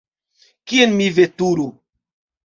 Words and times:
Kien 0.71 0.95
mi 1.01 1.09
veturu? 1.17 1.67